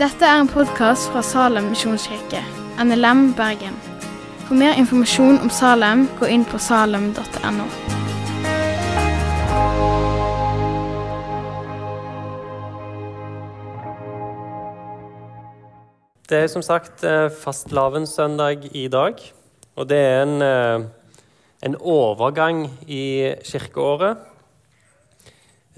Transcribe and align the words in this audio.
Dette 0.00 0.24
er 0.24 0.38
en 0.40 0.48
podkast 0.48 1.10
fra 1.12 1.20
Salem 1.20 1.66
misjonskirke, 1.74 2.40
NLM 2.80 3.34
Bergen. 3.36 3.74
For 4.46 4.56
mer 4.56 4.78
informasjon 4.80 5.42
om 5.44 5.50
Salem, 5.52 6.06
gå 6.16 6.30
inn 6.32 6.46
på 6.48 6.58
salem.no. 6.58 7.66
Det 16.30 16.38
er 16.38 16.48
som 16.48 16.62
sagt 16.62 17.04
eh, 17.04 17.26
fastelavnssøndag 17.42 18.70
i 18.72 18.86
dag. 18.88 19.20
Og 19.76 19.88
det 19.90 19.98
er 19.98 20.22
en, 20.22 20.42
eh, 20.42 20.84
en 21.66 21.76
overgang 21.76 22.68
i 22.86 23.34
kirkeåret. 23.44 24.29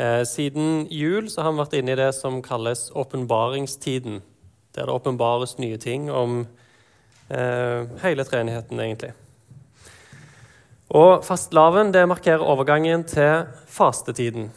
Eh, 0.00 0.22
siden 0.24 0.86
jul 0.90 1.28
så 1.30 1.44
har 1.44 1.52
vi 1.52 1.60
vært 1.60 1.74
inne 1.76 1.92
i 1.92 2.00
det 2.00 2.12
som 2.16 2.40
kalles 2.44 2.88
åpenbaringstiden. 2.96 4.22
Der 4.72 4.88
det 4.88 4.94
åpenbares 4.94 5.58
nye 5.60 5.76
ting 5.76 6.08
om 6.10 6.46
eh, 7.28 7.84
hele 8.00 8.24
treenigheten, 8.24 8.80
egentlig. 8.80 9.12
Og 10.92 11.24
fastelavn 11.24 11.92
det 11.92 12.06
markerer 12.08 12.44
overgangen 12.44 13.04
til 13.08 13.44
fastetiden. 13.68 14.50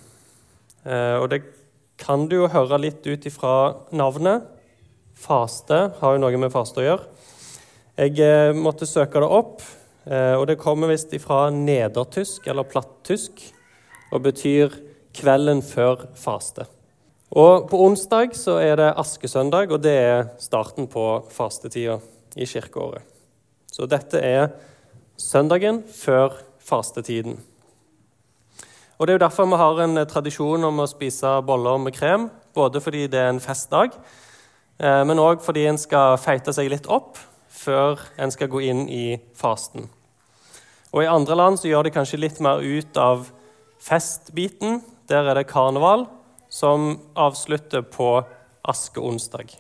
Eh, 0.85 1.16
og 1.20 1.29
det 1.31 1.41
kan 1.99 2.27
du 2.27 2.41
jo 2.41 2.52
høre 2.52 2.79
litt 2.79 3.05
ut 3.07 3.27
ifra 3.27 3.76
navnet. 3.95 4.48
Faste 5.15 5.90
har 5.99 6.15
jo 6.15 6.23
noe 6.23 6.40
med 6.40 6.52
faste 6.52 6.79
å 6.79 6.88
gjøre. 6.88 7.12
Jeg 7.95 8.20
eh, 8.20 8.55
måtte 8.55 8.88
søke 8.88 9.20
det 9.23 9.29
opp, 9.31 9.62
eh, 10.07 10.35
og 10.35 10.48
det 10.48 10.59
kommer 10.59 10.91
visst 10.91 11.15
fra 11.23 11.48
nedertysk 11.52 12.48
eller 12.52 12.67
plattysk 12.67 13.45
og 14.12 14.26
betyr 14.27 14.76
'kvelden 15.16 15.62
før 15.64 16.05
faste'. 16.16 16.68
Og 17.32 17.70
På 17.70 17.78
onsdag 17.86 18.36
så 18.36 18.60
er 18.60 18.76
det 18.76 18.94
askesøndag, 18.98 19.72
og 19.72 19.84
det 19.84 19.91
er 19.91 20.27
starten 20.40 20.88
på 20.88 21.26
fastetida 21.32 21.99
i 22.35 22.46
kirkeåret. 22.46 23.02
Så 23.72 23.85
dette 23.85 24.20
er 24.20 24.48
søndagen 25.18 25.84
før 25.84 26.30
fastetiden. 26.60 27.40
Og 28.99 29.07
Det 29.07 29.13
er 29.13 29.18
jo 29.18 29.27
derfor 29.27 29.46
vi 29.46 29.55
har 29.55 29.84
en 29.84 30.07
tradisjon 30.07 30.63
om 30.63 30.80
å 30.80 30.88
spise 30.88 31.41
boller 31.41 31.77
med 31.77 31.94
krem. 31.94 32.29
Både 32.54 32.82
fordi 32.82 33.07
det 33.07 33.20
er 33.20 33.29
en 33.29 33.40
festdag, 33.40 33.91
Eh, 34.79 35.02
men 35.07 35.22
òg 35.22 35.44
fordi 35.44 35.66
en 35.70 35.79
skal 35.79 36.18
feite 36.20 36.54
seg 36.55 36.68
litt 36.72 36.90
opp 36.91 37.20
før 37.55 38.02
en 38.20 38.34
skal 38.34 38.52
gå 38.52 38.66
inn 38.68 38.84
i 38.91 39.16
fasten. 39.38 39.88
Og 40.91 41.04
I 41.04 41.12
andre 41.12 41.38
land 41.40 41.60
så 41.60 41.70
gjør 41.70 41.88
de 41.88 41.96
kanskje 41.96 42.20
litt 42.20 42.41
mer 42.44 42.63
ut 42.63 43.00
av 43.00 43.29
festbiten. 43.84 44.82
Der 45.09 45.27
er 45.29 45.37
det 45.37 45.48
karneval, 45.49 46.07
som 46.49 46.95
avslutter 47.13 47.81
på 47.81 48.23
askeonsdag. 48.65 49.53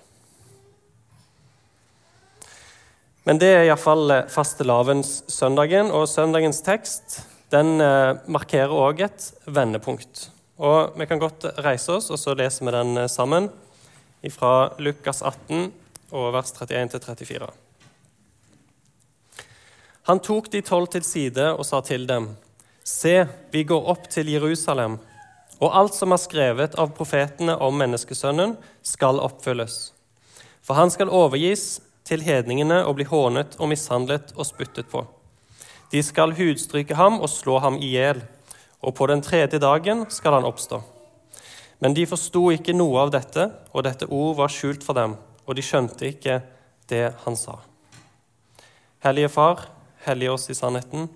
Men 3.25 3.41
det 3.41 3.49
er 3.49 3.63
iallfall 3.65 4.11
eh, 4.13 4.27
fastelavnssøndagen, 4.29 5.89
og 5.89 6.07
søndagens 6.09 6.61
tekst 6.65 7.19
den 7.53 7.81
eh, 7.81 8.17
markerer 8.29 8.73
òg 8.73 9.01
et 9.05 9.29
vendepunkt. 9.45 10.29
Og 10.61 10.93
Vi 10.97 11.07
kan 11.09 11.19
godt 11.19 11.47
reise 11.65 11.97
oss, 11.97 12.11
og 12.13 12.21
så 12.21 12.35
leser 12.37 12.65
vi 12.65 12.73
den 12.73 13.09
sammen 13.09 13.49
fra 14.31 14.71
Lukas 14.79 15.21
18, 15.21 15.71
vers 16.33 16.53
31-34. 16.53 17.49
Han 20.05 20.21
tok 20.21 20.51
de 20.53 20.61
tolv 20.61 20.87
til 20.93 21.03
side 21.03 21.49
og 21.53 21.65
sa 21.65 21.81
til 21.81 22.05
dem.: 22.07 22.29
Se, 22.83 23.27
vi 23.51 23.63
går 23.63 23.89
opp 23.89 24.09
til 24.09 24.29
Jerusalem, 24.29 24.99
og 25.59 25.75
alt 25.75 25.95
som 25.95 26.13
er 26.13 26.21
skrevet 26.21 26.75
av 26.79 26.93
profetene 26.97 27.55
om 27.63 27.77
menneskesønnen, 27.79 28.55
skal 28.83 29.21
oppfylles. 29.23 29.93
For 30.65 30.77
han 30.79 30.91
skal 30.91 31.13
overgis 31.13 31.79
til 32.05 32.23
hedningene 32.25 32.81
og 32.85 32.97
bli 32.97 33.07
hånet 33.09 33.57
og 33.59 33.71
mishandlet 33.71 34.33
og 34.35 34.47
spyttet 34.47 34.89
på. 34.91 35.05
De 35.91 36.01
skal 36.03 36.35
hudstryke 36.37 36.97
ham 36.97 37.21
og 37.21 37.29
slå 37.31 37.59
ham 37.63 37.77
i 37.79 37.93
hjel, 37.93 38.21
og 38.81 38.95
på 38.97 39.07
den 39.09 39.23
tredje 39.25 39.61
dagen 39.61 40.05
skal 40.13 40.39
han 40.39 40.47
oppstå. 40.47 40.81
Men 41.79 41.95
de 41.95 42.05
forsto 42.09 42.47
ikke 42.53 42.75
noe 42.75 43.05
av 43.05 43.13
dette, 43.13 43.49
og 43.73 43.85
dette 43.85 44.07
ord 44.07 44.35
var 44.39 44.53
skjult 44.53 44.85
for 44.85 44.97
dem, 44.97 45.15
og 45.45 45.57
de 45.57 45.65
skjønte 45.65 46.07
ikke 46.09 46.39
det 46.89 47.09
han 47.25 47.37
sa. 47.39 47.59
Hellige 49.05 49.29
Far, 49.29 49.67
hellige 50.05 50.33
oss 50.33 50.49
i 50.49 50.57
sannheten. 50.57 51.09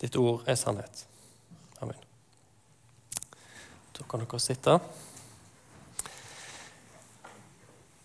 Ditt 0.00 0.16
ord 0.20 0.42
er 0.48 0.58
sannhet. 0.58 1.06
Da 4.02 4.08
kan 4.10 4.24
dere 4.24 4.38
sitte. 4.42 4.72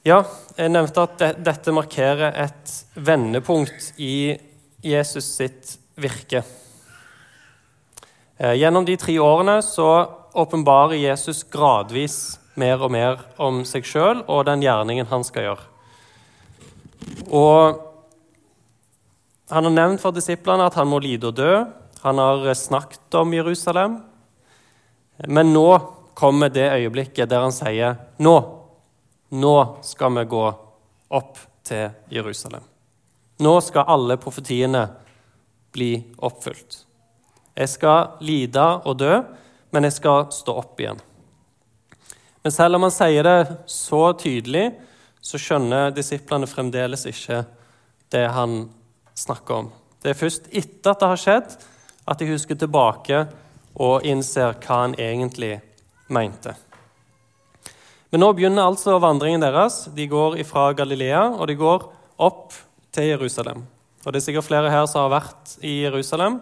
Ja, 0.05 0.19
jeg 0.53 0.69
nevnte 0.69 1.05
at 1.07 1.23
dette 1.41 1.73
markerer 1.73 2.35
et 2.43 2.73
vendepunkt 2.93 3.95
i 3.97 4.37
Jesus 4.85 5.25
sitt 5.39 5.71
virke. 5.97 6.43
Eh, 8.37 8.53
gjennom 8.61 8.85
de 8.85 8.93
tre 9.01 9.15
årene 9.17 9.55
så 9.65 9.89
åpenbarer 10.37 10.99
Jesus 11.01 11.41
gradvis 11.49 12.37
mer 12.53 12.83
og 12.85 12.93
mer 12.93 13.23
om 13.41 13.63
seg 13.65 13.89
sjøl 13.89 14.21
og 14.27 14.45
den 14.45 14.61
gjerningen 14.61 15.09
han 15.09 15.25
skal 15.25 15.47
gjøre. 15.49 15.65
Og 17.33 17.81
han 19.49 19.65
har 19.65 19.73
nevnt 19.73 20.03
for 20.05 20.13
disiplene 20.13 20.69
at 20.69 20.77
han 20.77 20.91
må 20.93 21.01
lide 21.01 21.31
og 21.31 21.41
dø. 21.41 21.65
Han 22.05 22.21
har 22.21 22.53
snakket 22.53 23.17
om 23.17 23.33
Jerusalem. 23.33 23.97
Men 25.25 25.53
nå 25.53 25.69
kommer 26.17 26.49
det 26.53 26.69
øyeblikket 26.73 27.29
der 27.29 27.45
han 27.45 27.53
sier 27.53 27.97
nå, 28.21 28.35
nå 29.33 29.55
skal 29.85 30.13
vi 30.17 30.25
gå 30.29 30.45
opp 31.17 31.39
til 31.67 31.89
Jerusalem. 32.13 32.63
Nå 33.43 33.53
skal 33.61 33.89
alle 33.93 34.17
profetiene 34.21 34.85
bli 35.73 35.91
oppfylt. 36.25 36.83
Jeg 37.57 37.69
skal 37.69 38.17
lide 38.25 38.65
og 38.85 38.97
dø, 39.01 39.13
men 39.73 39.85
jeg 39.85 39.97
skal 39.97 40.29
stå 40.33 40.55
opp 40.61 40.79
igjen. 40.81 40.99
Men 42.41 42.53
selv 42.53 42.77
om 42.77 42.85
han 42.87 42.93
sier 42.93 43.25
det 43.27 43.57
så 43.69 44.13
tydelig, 44.17 44.69
så 45.21 45.39
skjønner 45.41 45.91
disiplene 45.91 46.47
fremdeles 46.47 47.05
ikke 47.09 47.41
det 48.13 48.23
han 48.31 48.61
snakker 49.17 49.63
om. 49.63 49.71
Det 50.01 50.13
er 50.13 50.19
først 50.21 50.47
etter 50.55 50.93
at 50.93 51.01
det 51.01 51.09
har 51.11 51.21
skjedd, 51.21 51.57
at 52.07 52.21
de 52.21 52.29
husker 52.29 52.55
tilbake 52.55 53.25
og 53.77 54.05
innser 54.05 54.57
hva 54.57 54.81
han 54.83 54.95
egentlig 54.97 55.59
mente. 56.09 56.55
Men 58.09 58.23
nå 58.23 58.31
begynner 58.33 58.65
altså 58.65 58.95
vandringen 59.03 59.43
deres. 59.43 59.85
De 59.93 60.07
går 60.09 60.39
fra 60.47 60.71
Galilea 60.77 61.25
og 61.35 61.47
de 61.49 61.57
går 61.59 61.89
opp 62.23 62.55
til 62.95 63.11
Jerusalem. 63.11 63.65
Og 64.05 64.13
Det 64.13 64.21
er 64.21 64.25
sikkert 64.29 64.47
flere 64.47 64.71
her 64.71 64.85
som 64.87 65.03
har 65.05 65.19
vært 65.19 65.57
i 65.61 65.81
Jerusalem, 65.83 66.39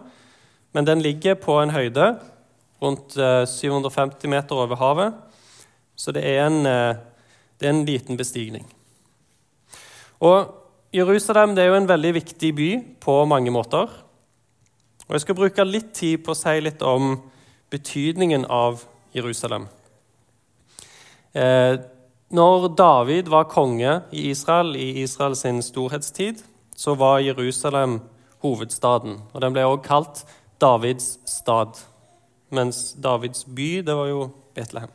men 0.72 0.86
den 0.86 1.02
ligger 1.02 1.34
på 1.34 1.58
en 1.58 1.72
høyde 1.74 2.12
rundt 2.82 3.16
750 3.16 4.22
eh, 4.22 4.30
meter 4.30 4.54
over 4.54 4.76
havet. 4.76 5.14
Så 5.96 6.12
det 6.12 6.22
er 6.28 6.46
en, 6.46 6.66
eh, 6.66 6.96
det 7.58 7.66
er 7.66 7.74
en 7.74 7.84
liten 7.88 8.16
bestigning. 8.16 8.66
Og 10.20 10.52
Jerusalem 10.94 11.56
er 11.58 11.70
jo 11.70 11.74
en 11.80 11.88
veldig 11.88 12.14
viktig 12.14 12.54
by 12.54 12.70
på 13.00 13.24
mange 13.28 13.50
måter. 13.50 13.90
Og 15.06 15.14
Jeg 15.14 15.20
skal 15.20 15.38
bruke 15.38 15.64
litt 15.64 15.92
tid 15.94 16.24
på 16.26 16.34
å 16.34 16.38
si 16.38 16.56
litt 16.60 16.82
om 16.82 17.20
betydningen 17.70 18.46
av 18.50 18.82
Jerusalem. 19.14 19.68
Eh, 21.34 21.78
når 22.34 22.68
David 22.74 23.30
var 23.30 23.46
konge 23.50 24.00
i 24.10 24.30
Israel 24.32 24.74
i 24.76 25.02
Israels 25.04 25.44
storhetstid, 25.68 26.42
så 26.76 26.96
var 26.98 27.22
Jerusalem 27.22 28.00
hovedstaden. 28.42 29.20
Og 29.32 29.40
Den 29.40 29.52
ble 29.52 29.62
også 29.62 29.86
kalt 29.86 30.24
Davids 30.60 31.18
stad 31.24 31.78
mens 32.50 32.94
Davids 33.02 33.44
by, 33.44 33.82
det 33.82 33.94
var 33.94 34.06
jo 34.06 34.30
Betlehem. 34.54 34.90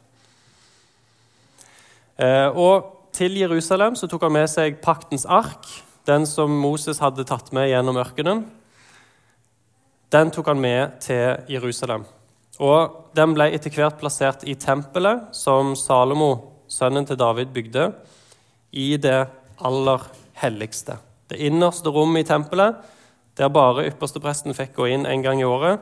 Eh, 2.18 2.48
og 2.48 3.08
til 3.14 3.38
Jerusalem 3.38 3.96
så 3.96 4.08
tok 4.08 4.24
han 4.28 4.32
med 4.32 4.48
seg 4.50 4.80
paktens 4.84 5.26
ark, 5.26 5.68
den 6.08 6.26
som 6.26 6.52
Moses 6.52 7.00
hadde 7.04 7.28
tatt 7.28 7.52
med 7.54 7.70
gjennom 7.70 8.00
ørkenen. 8.02 8.46
Den 10.12 10.32
tok 10.32 10.50
han 10.52 10.60
med 10.60 10.98
til 11.00 11.40
Jerusalem. 11.48 12.04
Og 12.60 12.98
Den 13.16 13.32
ble 13.36 13.48
etter 13.56 13.72
hvert 13.72 14.00
plassert 14.00 14.44
i 14.44 14.58
tempelet 14.60 15.30
som 15.36 15.72
Salomo, 15.80 16.32
sønnen 16.72 17.08
til 17.08 17.20
David, 17.20 17.52
bygde, 17.56 17.90
i 18.72 18.96
det 19.00 19.28
aller 19.60 20.04
helligste. 20.40 20.98
Det 21.32 21.40
innerste 21.40 21.92
rommet 21.92 22.26
i 22.26 22.28
tempelet, 22.28 22.76
der 23.40 23.52
bare 23.52 23.86
ypperstepresten 23.88 24.56
fikk 24.56 24.76
gå 24.78 24.90
inn 24.92 25.08
en 25.08 25.24
gang 25.24 25.40
i 25.40 25.48
året. 25.48 25.80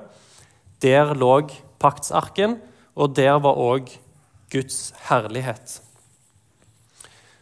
Der 0.82 1.14
lå 1.18 1.36
paktsarken, 1.82 2.60
og 2.94 3.16
der 3.18 3.38
var 3.42 3.58
òg 3.58 3.90
Guds 4.54 4.92
herlighet. 5.10 5.80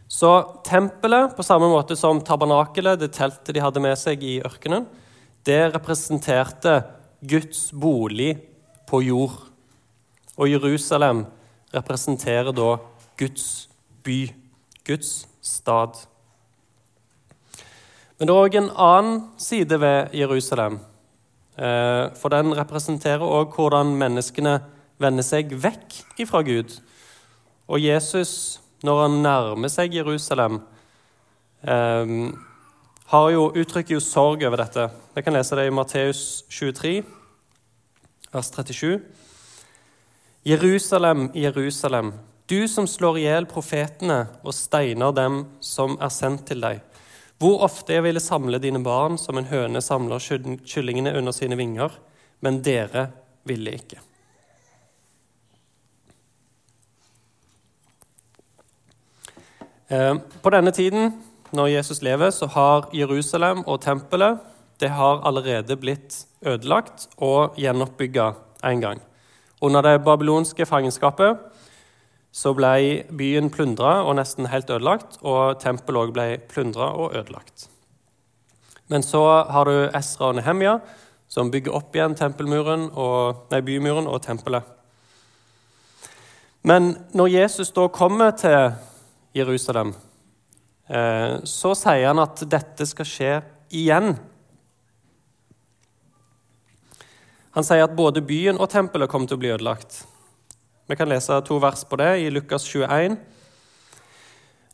Så 0.08 0.32
tempelet, 0.64 1.36
på 1.36 1.44
samme 1.44 1.68
måte 1.68 1.96
som 1.96 2.20
tabernakelet, 2.24 3.00
det 3.00 3.12
teltet 3.16 3.52
de 3.54 3.64
hadde 3.64 3.84
med 3.84 3.96
seg 4.00 4.24
i 4.24 4.38
ørkenen, 4.40 4.88
det 5.48 5.62
representerte 5.74 6.82
Guds 7.20 7.70
bolig 7.72 8.36
på 8.88 9.00
jord. 9.02 9.40
Og 10.36 10.50
Jerusalem 10.50 11.24
representerer 11.74 12.52
da 12.52 12.76
Guds 13.18 13.68
by, 14.04 14.28
Guds 14.86 15.26
stad. 15.42 15.96
Men 18.18 18.28
det 18.28 18.34
er 18.34 18.44
òg 18.44 18.58
en 18.58 18.70
annen 18.74 19.18
side 19.38 19.80
ved 19.80 20.14
Jerusalem. 20.14 20.80
Eh, 21.58 22.04
for 22.18 22.34
den 22.34 22.54
representerer 22.54 23.24
òg 23.24 23.54
hvordan 23.56 23.96
menneskene 23.98 24.58
vender 24.98 25.26
seg 25.26 25.54
vekk 25.54 26.20
ifra 26.22 26.42
Gud. 26.46 26.76
Og 27.68 27.82
Jesus, 27.82 28.60
når 28.82 29.02
han 29.04 29.22
nærmer 29.22 29.70
seg 29.72 29.94
Jerusalem, 29.94 30.60
eh, 31.62 32.14
har 33.08 33.30
jo, 33.32 33.46
uttrykker 33.56 33.96
jo 33.96 34.04
sorg 34.04 34.42
over 34.44 34.60
dette. 34.60 34.88
Vi 35.16 35.22
kan 35.24 35.32
lese 35.32 35.56
det 35.56 35.64
i 35.68 35.72
Matteus 35.72 36.42
23, 36.52 36.98
vers 38.32 38.50
37. 38.52 38.98
Jerusalem, 40.44 41.30
Jerusalem, 41.34 42.12
du 42.46 42.68
som 42.68 42.86
slår 42.86 43.18
i 43.18 43.22
hjel 43.24 43.48
profetene 43.48 44.18
og 44.42 44.52
steiner 44.56 45.14
dem 45.16 45.38
som 45.64 45.96
er 46.04 46.12
sendt 46.12 46.44
til 46.50 46.60
deg. 46.60 46.82
Hvor 47.40 47.64
ofte 47.64 47.96
jeg 47.96 48.04
ville 48.04 48.20
samle 48.20 48.60
dine 48.60 48.82
barn 48.84 49.16
som 49.20 49.40
en 49.40 49.48
høne 49.48 49.80
samler 49.84 50.20
kyllingene 50.68 51.14
under 51.16 51.32
sine 51.32 51.56
vinger, 51.56 51.94
men 52.44 52.60
dere 52.64 53.06
ville 53.48 53.72
ikke. 53.78 54.02
Eh, 59.88 60.14
på 60.44 60.52
denne 60.52 60.74
tiden, 60.76 61.14
når 61.52 61.66
Jesus 61.66 62.02
lever, 62.02 62.30
så 62.30 62.46
har 62.46 62.88
Jerusalem 62.94 63.64
og 63.66 63.80
tempelet 63.80 64.38
det 64.80 64.90
har 64.94 65.22
allerede 65.26 65.76
blitt 65.76 66.26
ødelagt 66.46 67.08
og 67.16 67.56
gjenoppbygga 67.58 68.32
en 68.64 68.80
gang. 68.80 69.00
Under 69.60 69.82
det 69.82 70.04
babylonske 70.04 70.66
fangenskapet 70.66 71.38
så 72.32 72.52
ble 72.54 73.02
byen 73.18 73.50
plundra 73.50 74.04
og 74.04 74.14
nesten 74.20 74.46
helt 74.52 74.70
ødelagt, 74.70 75.18
og 75.22 75.58
tempelet 75.58 76.02
òg 76.04 76.14
ble 76.14 76.26
plundra 76.50 76.92
og 76.94 77.16
ødelagt. 77.16 77.68
Men 78.88 79.02
så 79.02 79.24
har 79.50 79.64
du 79.64 79.88
Esra 79.96 80.30
og 80.30 80.38
Nehemia, 80.38 80.78
som 81.28 81.50
bygger 81.50 81.74
opp 81.74 81.96
igjen 81.96 82.14
og, 82.94 83.48
nei, 83.50 83.60
bymuren 83.60 84.06
og 84.06 84.22
tempelet. 84.22 84.62
Men 86.62 86.96
når 87.12 87.26
Jesus 87.26 87.70
da 87.70 87.88
kommer 87.88 88.30
til 88.30 88.72
Jerusalem, 89.34 89.94
så 90.88 91.74
sier 91.76 92.06
han 92.08 92.20
at 92.22 92.40
dette 92.48 92.86
skal 92.88 93.08
skje 93.08 93.32
igjen. 93.76 94.14
Han 97.56 97.66
sier 97.66 97.84
at 97.84 97.96
både 97.96 98.22
byen 98.24 98.60
og 98.60 98.70
tempelet 98.72 99.10
kommer 99.10 99.28
til 99.28 99.36
å 99.36 99.42
bli 99.42 99.50
ødelagt. 99.52 100.02
Vi 100.88 100.96
kan 100.96 101.10
lese 101.10 101.36
to 101.44 101.58
vers 101.60 101.82
på 101.84 101.98
det 102.00 102.12
i 102.22 102.30
Lukas 102.32 102.64
21. 102.64 103.18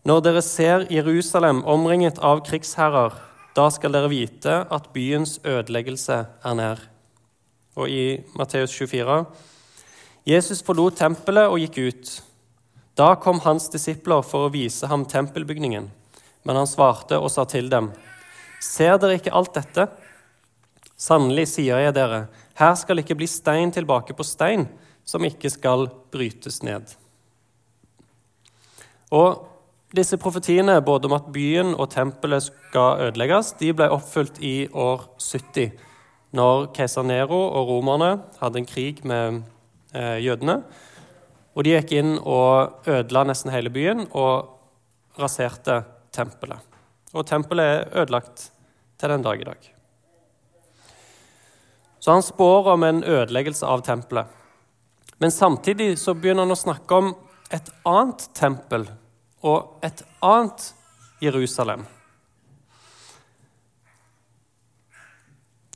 Når 0.05 0.21
dere 0.23 0.43
ser 0.45 0.85
Jerusalem 0.93 1.63
omringet 1.65 2.21
av 2.23 2.45
krigsherrer, 2.45 3.17
da 3.57 3.71
skal 3.73 3.95
dere 3.97 4.11
vite 4.13 4.61
at 4.69 4.91
byens 4.93 5.39
ødeleggelse 5.43 6.19
er 6.45 6.59
nær. 6.59 6.85
Og 7.75 7.89
i 7.89 8.05
Matteus 8.37 8.75
24.: 8.77 9.25
Jesus 10.29 10.63
forlot 10.63 11.01
tempelet 11.01 11.49
og 11.49 11.59
gikk 11.63 11.79
ut. 11.89 12.15
Da 12.95 13.15
kom 13.17 13.41
hans 13.43 13.71
disipler 13.73 14.23
for 14.23 14.47
å 14.47 14.53
vise 14.53 14.87
ham 14.87 15.09
tempelbygningen. 15.09 15.89
Men 16.45 16.61
han 16.61 16.69
svarte 16.69 17.19
og 17.19 17.31
sa 17.33 17.47
til 17.49 17.71
dem.: 17.73 17.91
Ser 18.61 18.99
dere 19.01 19.19
ikke 19.19 19.35
alt 19.35 19.55
dette? 19.57 19.89
Sannelig 20.97 21.49
sier 21.57 21.81
jeg 21.83 21.95
dere, 21.97 22.27
her 22.55 22.77
skal 22.79 23.01
ikke 23.03 23.17
bli 23.19 23.27
stein 23.27 23.73
tilbake 23.75 24.15
på 24.15 24.27
stein 24.27 24.69
som 25.05 25.25
ikke 25.27 25.51
skal 25.51 25.89
brytes 26.15 26.63
ned. 26.65 26.95
Og 29.15 29.43
disse 29.95 30.19
profetiene 30.19 30.81
både 30.83 31.11
om 31.11 31.17
at 31.19 31.27
byen 31.35 31.75
og 31.75 31.91
tempelet 31.93 32.47
skal 32.47 33.03
ødelegges, 33.09 33.53
de 33.61 33.73
ble 33.77 33.91
oppfylt 33.95 34.41
i 34.43 34.67
år 34.71 35.05
70, 35.19 35.75
når 36.35 36.71
keiser 36.75 37.07
Nero 37.07 37.43
og 37.47 37.69
romerne 37.71 38.11
hadde 38.41 38.63
en 38.63 38.67
krig 38.67 39.05
med 39.07 39.43
eh, 39.95 40.19
jødene. 40.25 40.63
Og 41.55 41.67
de 41.67 41.77
gikk 41.77 41.93
inn 41.95 42.17
og 42.19 42.89
ødela 42.91 43.23
nesten 43.29 43.53
hele 43.55 43.71
byen 43.71 44.09
og 44.11 44.51
raserte 45.21 45.85
tempelet. 46.15 46.61
Og 47.15 47.27
tempelet 47.27 47.65
er 47.65 48.03
ødelagt 48.03 48.49
til 48.99 49.11
den 49.13 49.25
dag 49.27 49.41
i 49.41 49.49
dag. 49.49 49.71
Så 52.01 52.13
han 52.13 52.23
spår 52.23 52.73
om 52.75 52.83
en 52.85 53.05
ødeleggelse 53.05 53.67
av 53.67 53.83
tempelet. 53.87 54.27
Men 55.19 55.31
samtidig 55.31 55.95
så 55.99 56.15
begynner 56.15 56.45
han 56.45 56.53
å 56.53 56.59
snakke 56.59 57.01
om 57.01 57.13
et 57.55 57.71
annet 57.87 58.27
tempel 58.37 58.87
og 59.45 59.85
et 59.85 60.03
annet 60.25 60.67
Jerusalem. 61.23 61.85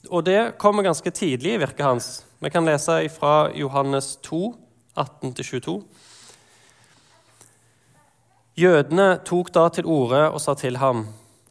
Og 0.08 0.24
det 0.24 0.58
kommer 0.60 0.86
ganske 0.86 1.10
tidlig 1.10 1.54
i 1.54 1.60
virket 1.60 1.84
hans. 1.86 2.10
Vi 2.38 2.50
kan 2.50 2.66
lese 2.68 3.00
fra 3.12 3.50
Johannes 3.56 4.16
2, 4.24 4.54
18-22. 4.96 5.78
Jødene 8.58 9.20
tok 9.22 9.52
da 9.54 9.68
til 9.70 9.86
orde 9.86 10.24
og 10.32 10.40
sa 10.42 10.56
til 10.58 10.80
ham, 10.82 11.04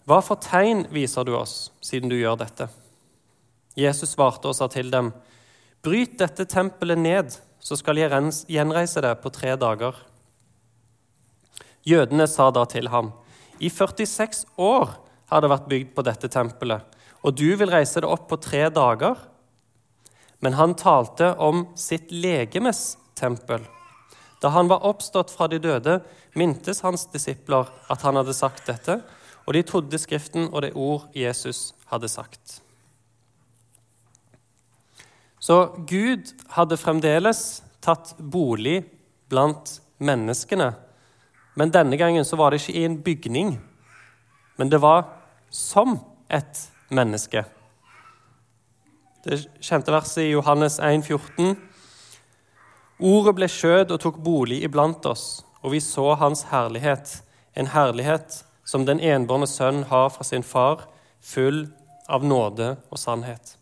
Hva 0.07 0.19
for 0.24 0.39
tegn 0.44 0.86
viser 0.92 1.24
du 1.24 1.38
oss, 1.38 1.69
siden 1.80 2.12
du 2.12 2.18
gjør 2.18 2.36
dette? 2.42 2.68
Jesus 3.80 4.12
svarte 4.12 4.50
og 4.50 4.57
sa 4.57 4.68
til 4.68 4.92
dem, 4.92 5.13
Bryt 5.83 6.18
dette 6.19 6.44
tempelet 6.50 7.00
ned, 7.00 7.38
så 7.63 7.77
skal 7.80 8.01
jeg 8.01 8.12
gjenreise 8.51 9.04
det 9.06 9.13
på 9.24 9.31
tre 9.31 9.56
dager. 9.56 9.95
Jødene 11.88 12.27
sa 12.27 12.50
da 12.51 12.65
til 12.68 12.92
ham, 12.92 13.13
i 13.63 13.69
46 13.71 14.44
år 14.59 14.98
har 15.31 15.42
det 15.42 15.54
vært 15.54 15.71
bygd 15.71 15.95
på 15.95 16.04
dette 16.04 16.27
tempelet, 16.27 16.83
og 17.24 17.39
du 17.39 17.56
vil 17.56 17.71
reise 17.71 18.04
det 18.04 18.09
opp 18.09 18.27
på 18.27 18.42
tre 18.44 18.68
dager? 18.68 19.15
Men 20.44 20.59
han 20.59 20.75
talte 20.75 21.31
om 21.39 21.69
sitt 21.80 22.12
legemes 22.12 22.98
tempel. 23.15 23.63
Da 24.41 24.51
han 24.53 24.69
var 24.69 24.85
oppstått 24.85 25.31
fra 25.33 25.47
de 25.49 25.59
døde, 25.61 25.99
mintes 26.37 26.83
hans 26.85 27.07
disipler 27.13 27.71
at 27.89 28.03
han 28.05 28.19
hadde 28.19 28.35
sagt 28.37 28.67
dette, 28.69 29.01
og 29.47 29.55
de 29.55 29.63
trodde 29.65 29.99
Skriften 29.99 30.49
og 30.51 30.61
det 30.65 30.73
ord 30.75 31.07
Jesus 31.15 31.71
hadde 31.89 32.09
sagt. 32.11 32.59
Så 35.39 35.69
Gud 35.87 36.33
hadde 36.51 36.77
fremdeles 36.77 37.61
tatt 37.81 38.15
bolig 38.19 38.81
blant 39.31 39.77
menneskene. 40.03 40.73
Men 41.57 41.71
denne 41.73 41.97
gangen 41.97 42.25
så 42.27 42.37
var 42.37 42.51
det 42.51 42.61
ikke 42.61 42.75
i 42.77 42.85
en 42.85 42.99
bygning, 43.01 43.56
men 44.57 44.69
det 44.69 44.81
var 44.81 45.07
som 45.49 45.95
et 46.29 46.67
menneske. 46.89 47.45
Det 49.23 49.39
kjente 49.63 49.91
verset 49.91 50.25
i 50.25 50.33
Johannes 50.33 50.77
1, 50.83 51.06
14. 51.06 51.56
Ordet 52.97 53.35
ble 53.37 53.47
skjød 53.51 53.92
og 53.94 54.01
tok 54.01 54.18
bolig 54.25 54.63
iblant 54.66 55.06
oss, 55.06 55.44
og 55.61 55.75
vi 55.75 55.81
så 55.83 56.16
hans 56.18 56.47
herlighet, 56.49 57.19
en 57.54 57.69
herlighet 57.69 58.42
som 58.66 58.87
den 58.87 58.99
enbårne 58.99 59.47
sønn 59.49 59.83
har 59.92 60.09
fra 60.09 60.25
sin 60.25 60.44
far, 60.44 60.87
full 61.21 61.68
av 62.09 62.25
nåde 62.25 62.73
og 62.89 62.97
sannhet. 62.97 63.57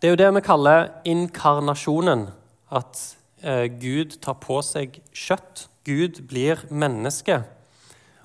Det 0.00 0.08
er 0.08 0.14
jo 0.14 0.20
det 0.20 0.32
vi 0.36 0.44
kaller 0.44 0.88
inkarnasjonen. 1.08 2.26
At 2.68 3.00
eh, 3.42 3.66
Gud 3.80 4.18
tar 4.20 4.36
på 4.42 4.58
seg 4.64 4.98
kjøtt. 5.12 5.68
Gud 5.86 6.20
blir 6.28 6.64
menneske. 6.68 7.40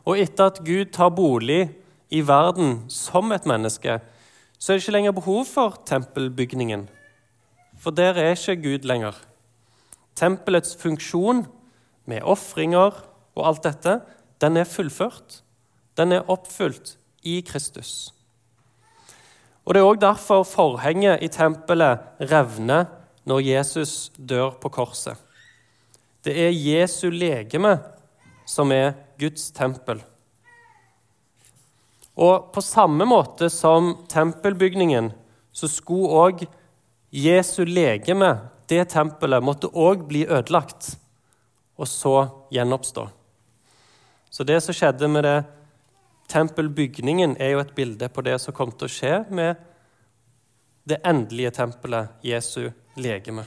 Og 0.03 0.19
etter 0.19 0.49
at 0.49 0.59
Gud 0.65 0.91
tar 0.95 1.13
bolig 1.15 1.69
i 2.11 2.23
verden 2.25 2.89
som 2.91 3.31
et 3.31 3.47
menneske, 3.47 3.99
så 4.59 4.71
er 4.71 4.77
det 4.77 4.83
ikke 4.83 4.95
lenger 4.97 5.15
behov 5.15 5.45
for 5.47 5.77
tempelbygningen. 5.87 6.87
For 7.81 7.89
der 7.89 8.13
er 8.13 8.35
ikke 8.35 8.61
Gud 8.61 8.85
lenger. 8.85 9.17
Tempelets 10.15 10.75
funksjon 10.77 11.47
med 12.05 12.21
ofringer 12.21 12.93
og 13.35 13.47
alt 13.47 13.63
dette, 13.63 14.01
den 14.41 14.57
er 14.57 14.69
fullført. 14.69 15.41
Den 15.97 16.11
er 16.11 16.29
oppfylt 16.29 16.97
i 17.23 17.41
Kristus. 17.41 18.13
Og 19.65 19.73
Det 19.73 19.81
er 19.81 19.87
òg 19.87 20.01
derfor 20.01 20.43
forhenget 20.43 21.21
i 21.21 21.27
tempelet 21.27 21.99
revner 22.19 22.85
når 23.25 23.39
Jesus 23.39 24.11
dør 24.17 24.49
på 24.61 24.69
korset. 24.69 25.17
Det 26.25 26.33
er 26.37 26.49
Jesu 26.49 27.09
legeme 27.09 27.79
som 28.45 28.71
er 28.71 28.93
Guds 29.19 29.51
tempel. 29.51 30.03
Og 32.17 32.51
på 32.53 32.61
samme 32.61 33.05
måte 33.05 33.49
som 33.49 33.95
tempelbygningen, 34.09 35.11
så 35.51 35.67
skulle 35.67 36.09
òg 36.09 36.45
Jesu 37.11 37.65
legeme, 37.67 38.37
det 38.71 38.85
tempelet, 38.93 39.43
måtte 39.43 39.67
òg 39.67 40.05
bli 40.07 40.23
ødelagt, 40.23 40.93
og 41.75 41.87
så 41.87 42.15
gjenoppstå. 42.53 43.07
Så 44.31 44.47
det 44.47 44.61
som 44.63 44.75
skjedde 44.75 45.09
med 45.11 45.27
det 45.27 45.39
Tempelbygningen 46.31 47.33
er 47.43 47.49
jo 47.51 47.59
et 47.59 47.73
bilde 47.75 48.07
på 48.07 48.23
det 48.23 48.37
som 48.39 48.55
kom 48.55 48.69
til 48.71 48.87
å 48.87 48.91
skje 48.91 49.15
med 49.35 49.59
det 50.87 51.01
endelige 51.03 51.51
tempelet, 51.57 52.13
Jesu 52.23 52.71
legeme. 52.95 53.43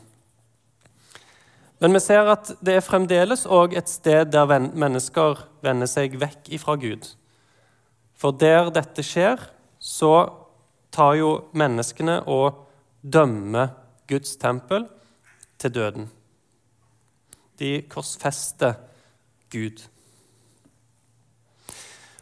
Men 1.80 1.96
vi 1.96 2.02
ser 2.04 2.28
at 2.28 2.52
det 2.64 2.76
er 2.76 2.84
fremdeles 2.84 3.46
òg 3.48 3.74
et 3.78 3.88
sted 3.88 4.28
der 4.32 4.52
mennesker 4.66 5.46
vender 5.64 5.88
seg 5.90 6.18
vekk 6.20 6.52
ifra 6.58 6.76
Gud. 6.80 7.08
For 8.14 8.36
der 8.36 8.68
dette 8.74 9.02
skjer, 9.04 9.40
så 9.80 10.12
tar 10.94 11.16
jo 11.18 11.32
menneskene 11.56 12.20
og 12.30 12.60
dømmer 13.04 13.68
Guds 14.08 14.36
tempel 14.36 14.86
til 15.58 15.74
døden. 15.74 16.10
De 17.58 17.82
korsfester 17.88 18.74
Gud. 19.52 19.84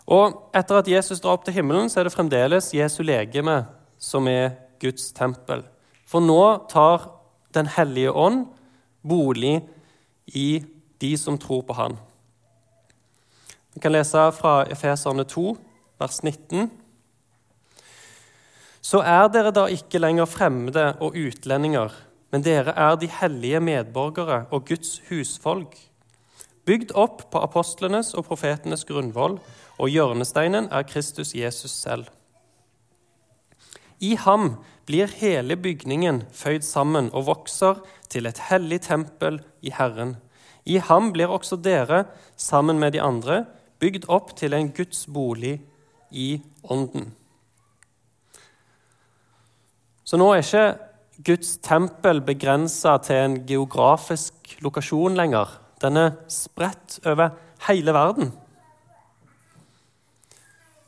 Og 0.07 0.51
etter 0.55 0.79
at 0.79 0.89
Jesus 0.91 1.21
drar 1.21 1.39
opp 1.39 1.45
til 1.47 1.55
himmelen, 1.55 1.89
så 1.89 2.01
er 2.01 2.09
det 2.09 2.15
fremdeles 2.15 2.73
Jesu 2.75 3.03
legeme 3.07 3.63
som 4.03 4.27
er 4.29 4.57
Guds 4.83 5.13
tempel. 5.17 5.63
For 6.07 6.21
nå 6.21 6.67
tar 6.71 7.11
Den 7.53 7.67
hellige 7.69 8.09
ånd 8.17 8.47
bolig 9.05 9.59
i 10.27 10.65
de 11.01 11.11
som 11.21 11.37
tror 11.39 11.61
på 11.69 11.75
Han. 11.77 11.99
Vi 13.75 13.81
kan 13.81 13.93
lese 13.93 14.23
fra 14.33 14.63
Efeserne 14.73 15.27
2, 15.29 15.57
vers 16.01 16.23
19. 16.25 16.71
Så 18.83 18.99
er 19.07 19.29
dere 19.31 19.53
da 19.55 19.69
ikke 19.71 20.01
lenger 20.03 20.27
fremmede 20.27 20.89
og 20.99 21.15
utlendinger, 21.15 21.93
men 22.35 22.43
dere 22.43 22.75
er 22.75 22.97
de 22.99 23.07
hellige 23.21 23.61
medborgere 23.63 24.47
og 24.51 24.67
Guds 24.67 24.97
husfolk, 25.07 25.77
bygd 26.67 26.91
opp 26.99 27.29
på 27.31 27.43
apostlenes 27.43 28.11
og 28.19 28.27
profetenes 28.27 28.83
grunnvoll, 28.89 29.39
og 29.79 29.91
hjørnesteinen 29.91 30.69
er 30.75 30.87
Kristus 30.87 31.35
Jesus 31.35 31.71
selv. 31.71 32.11
I 34.03 34.17
ham 34.19 34.57
blir 34.87 35.11
hele 35.21 35.55
bygningen 35.57 36.25
føyd 36.35 36.67
sammen 36.67 37.11
og 37.15 37.29
vokser 37.31 37.79
til 38.11 38.27
et 38.27 38.41
hellig 38.51 38.81
tempel 38.89 39.39
i 39.63 39.71
Herren. 39.71 40.17
I 40.67 40.83
ham 40.83 41.13
blir 41.15 41.31
også 41.31 41.59
dere, 41.63 42.05
sammen 42.37 42.83
med 42.83 42.97
de 42.97 43.03
andre, 43.03 43.45
bygd 43.79 44.09
opp 44.11 44.35
til 44.39 44.59
en 44.59 44.73
Guds 44.75 45.07
bolig 45.07 45.61
i 46.11 46.43
Ånden. 46.67 47.13
Så 50.13 50.19
nå 50.21 50.27
er 50.29 50.43
ikke 50.43 51.25
Guds 51.25 51.55
tempel 51.65 52.19
begrensa 52.21 52.99
til 53.01 53.17
en 53.17 53.37
geografisk 53.49 54.51
lokasjon 54.61 55.17
lenger. 55.17 55.55
Den 55.81 55.97
er 55.97 56.11
spredt 56.29 56.99
over 57.09 57.31
hele 57.65 57.95
verden. 57.97 58.35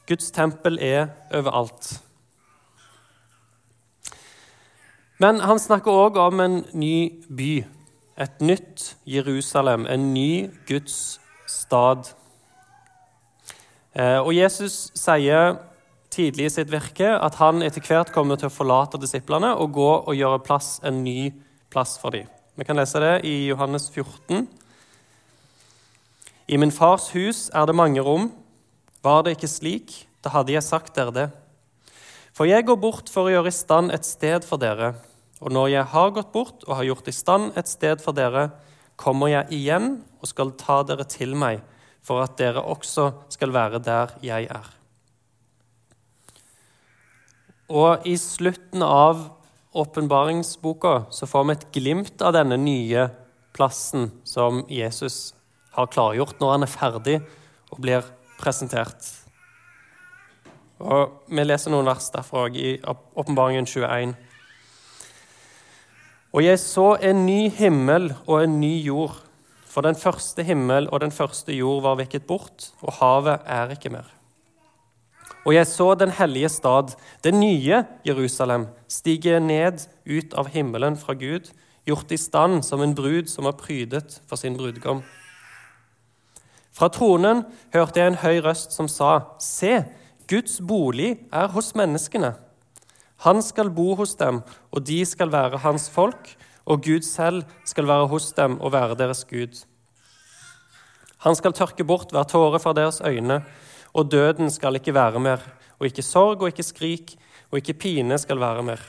Guds 0.04 0.28
tempel 0.31 0.76
er 0.76 1.07
overalt. 1.33 2.02
Men 5.16 5.40
han 5.40 5.59
snakker 5.59 6.04
òg 6.04 6.21
om 6.21 6.45
en 6.45 6.61
ny 6.76 7.25
by, 7.25 7.52
et 8.21 8.40
nytt 8.45 8.90
Jerusalem, 9.09 9.87
en 9.88 10.11
ny 10.12 10.50
Guds 10.69 11.21
stad. 11.49 12.12
Eh, 13.97 14.21
og 14.21 14.35
Jesus 14.37 14.90
sier 14.93 15.57
tidlig 16.14 16.49
i 16.49 16.52
sitt 16.56 16.71
virke 16.73 17.11
at 17.18 17.38
han 17.40 17.62
etter 17.66 17.83
hvert 17.85 18.12
kommer 18.14 18.38
til 18.38 18.49
å 18.49 18.54
forlate 18.54 19.00
disiplene 19.02 19.52
og 19.59 19.75
gå 19.75 19.90
og 19.97 20.14
gjøre 20.14 20.42
plass, 20.47 20.78
en 20.87 21.02
ny 21.04 21.33
plass 21.73 21.97
for 22.00 22.14
dem. 22.14 22.30
Vi 22.54 22.66
kan 22.66 22.78
lese 22.78 23.02
det 23.02 23.14
i 23.26 23.49
Johannes 23.49 23.88
14. 23.90 24.47
I 26.47 26.59
min 26.61 26.73
fars 26.75 27.09
hus 27.14 27.49
er 27.56 27.66
det 27.66 27.75
mange 27.75 28.02
rom. 28.04 28.28
Var 29.02 29.25
det 29.25 29.35
ikke 29.35 29.50
slik, 29.50 29.97
da 30.23 30.30
hadde 30.37 30.54
jeg 30.54 30.64
sagt 30.64 30.94
dere 30.97 31.14
det. 31.14 31.26
For 32.35 32.47
jeg 32.50 32.66
går 32.66 32.78
bort 32.83 33.11
for 33.11 33.26
å 33.26 33.35
gjøre 33.35 33.50
i 33.50 33.54
stand 33.54 33.94
et 33.94 34.06
sted 34.06 34.47
for 34.47 34.62
dere. 34.62 34.94
Og 35.42 35.52
når 35.54 35.73
jeg 35.73 35.90
har 35.92 36.14
gått 36.14 36.33
bort 36.35 36.64
og 36.68 36.76
har 36.78 36.88
gjort 36.88 37.11
i 37.11 37.14
stand 37.14 37.59
et 37.59 37.71
sted 37.71 38.02
for 38.02 38.16
dere, 38.16 38.49
kommer 39.00 39.33
jeg 39.33 39.50
igjen 39.59 39.90
og 40.23 40.30
skal 40.30 40.54
ta 40.59 40.83
dere 40.87 41.06
til 41.11 41.35
meg, 41.38 41.62
for 42.04 42.23
at 42.23 42.38
dere 42.38 42.62
også 42.62 43.11
skal 43.35 43.54
være 43.54 43.83
der 43.83 44.14
jeg 44.23 44.47
er. 44.50 44.84
Og 47.73 48.04
i 48.06 48.16
slutten 48.21 48.83
av 48.85 49.30
åpenbaringsboka 49.75 51.06
så 51.11 51.26
får 51.26 51.44
vi 51.44 51.54
et 51.54 51.68
glimt 51.73 52.23
av 52.23 52.35
denne 52.37 52.59
nye 52.61 53.09
plassen 53.56 54.11
som 54.26 54.62
Jesus 54.68 55.33
har 55.75 55.88
klargjort 55.90 56.40
når 56.40 56.52
han 56.52 56.66
er 56.66 56.73
ferdig 56.73 57.16
og 57.73 57.80
blir 57.83 58.04
presentert. 58.38 59.09
Og 60.85 61.25
Vi 61.30 61.44
leser 61.44 61.73
noen 61.73 61.88
vers 61.88 62.11
derfra 62.12 62.49
i 62.52 62.76
Åpenbaringen 62.85 63.66
21. 63.66 64.14
Og 66.35 66.42
jeg 66.42 66.59
så 66.59 66.97
en 67.00 67.25
ny 67.26 67.49
himmel 67.54 68.11
og 68.26 68.42
en 68.42 68.59
ny 68.61 68.75
jord, 68.83 69.23
for 69.64 69.87
den 69.87 69.97
første 69.99 70.42
himmel 70.47 70.88
og 70.90 71.00
den 71.00 71.14
første 71.14 71.54
jord 71.54 71.83
var 71.83 71.97
vekket 71.99 72.26
bort, 72.26 72.73
og 72.83 72.99
havet 73.00 73.40
er 73.47 73.73
ikke 73.75 73.90
mer. 73.94 74.11
Og 75.44 75.52
jeg 75.54 75.68
så 75.68 75.92
den 75.94 76.12
hellige 76.16 76.48
stad, 76.48 76.94
det 77.24 77.34
nye 77.34 77.84
Jerusalem, 78.06 78.66
stige 78.88 79.40
ned 79.40 79.84
ut 80.08 80.32
av 80.34 80.48
himmelen 80.54 80.96
fra 80.96 81.16
Gud, 81.20 81.50
gjort 81.84 82.12
i 82.12 82.20
stand 82.20 82.62
som 82.64 82.80
en 82.80 82.94
brud 82.96 83.28
som 83.28 83.48
er 83.48 83.58
prydet 83.58 84.20
for 84.28 84.40
sin 84.40 84.56
brudgom. 84.56 85.02
Fra 86.74 86.88
tronen 86.90 87.44
hørte 87.74 88.00
jeg 88.00 88.12
en 88.12 88.22
høy 88.24 88.40
røst 88.42 88.72
som 88.74 88.88
sa, 88.90 89.36
Se, 89.38 89.84
Guds 90.30 90.58
bolig 90.64 91.18
er 91.28 91.52
hos 91.52 91.74
menneskene. 91.76 92.32
Han 93.22 93.42
skal 93.44 93.70
bo 93.70 93.92
hos 94.00 94.16
dem, 94.18 94.40
og 94.72 94.86
de 94.88 95.04
skal 95.06 95.30
være 95.32 95.60
hans 95.62 95.86
folk, 95.92 96.32
og 96.64 96.82
Gud 96.82 97.04
selv 97.04 97.44
skal 97.68 97.86
være 97.86 98.08
hos 98.08 98.32
dem 98.32 98.56
og 98.60 98.72
være 98.72 98.96
deres 98.98 99.22
Gud. 99.28 99.62
Han 101.24 101.36
skal 101.36 101.54
tørke 101.56 101.84
bort 101.84 102.10
hver 102.12 102.26
tåre 102.28 102.58
fra 102.60 102.72
deres 102.76 103.00
øyne, 103.04 103.42
og 103.94 104.10
døden 104.10 104.50
skal 104.50 104.74
ikke 104.76 104.94
være 104.94 105.20
mer, 105.20 105.42
og 105.78 105.86
ikke 105.86 106.02
sorg 106.02 106.42
og 106.42 106.50
ikke 106.50 106.66
skrik 106.66 107.16
og 107.50 107.58
ikke 107.58 107.78
pine 107.78 108.18
skal 108.18 108.40
være 108.40 108.62
mer. 108.62 108.80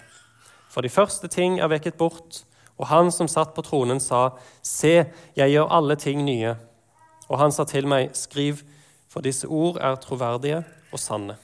For 0.69 0.81
de 0.81 0.89
første 0.89 1.27
ting 1.27 1.59
er 1.59 1.69
vekket 1.69 1.93
bort, 1.93 2.43
og 2.77 2.87
han 2.87 3.11
som 3.11 3.29
satt 3.31 3.53
på 3.55 3.63
tronen, 3.63 3.99
sa, 3.99 4.29
Se, 4.63 5.05
jeg 5.35 5.51
gjør 5.51 5.71
alle 5.71 5.95
ting 5.95 6.23
nye. 6.25 6.55
Og 7.29 7.39
han 7.39 7.51
sa 7.51 7.63
til 7.63 7.87
meg, 7.87 8.09
Skriv, 8.13 8.65
for 9.07 9.21
disse 9.23 9.47
ord 9.47 9.77
er 9.79 9.95
troverdige 9.95 10.63
og 10.91 10.99
sanne. 10.99 11.37